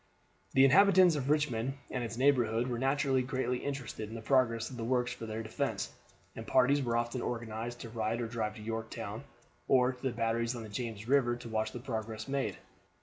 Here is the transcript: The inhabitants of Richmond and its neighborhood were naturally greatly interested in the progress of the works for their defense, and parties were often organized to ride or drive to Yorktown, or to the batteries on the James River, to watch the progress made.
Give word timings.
The 0.53 0.65
inhabitants 0.65 1.15
of 1.15 1.29
Richmond 1.29 1.75
and 1.91 2.03
its 2.03 2.17
neighborhood 2.17 2.65
were 2.65 2.79
naturally 2.79 3.21
greatly 3.21 3.59
interested 3.59 4.09
in 4.09 4.15
the 4.15 4.21
progress 4.23 4.71
of 4.71 4.77
the 4.77 4.83
works 4.83 5.13
for 5.13 5.27
their 5.27 5.43
defense, 5.43 5.91
and 6.35 6.47
parties 6.47 6.81
were 6.81 6.97
often 6.97 7.21
organized 7.21 7.81
to 7.81 7.89
ride 7.89 8.19
or 8.19 8.25
drive 8.25 8.55
to 8.55 8.63
Yorktown, 8.63 9.23
or 9.67 9.91
to 9.93 10.01
the 10.01 10.09
batteries 10.09 10.55
on 10.55 10.63
the 10.63 10.69
James 10.69 11.07
River, 11.07 11.35
to 11.35 11.49
watch 11.49 11.71
the 11.71 11.77
progress 11.79 12.27
made. 12.27 12.57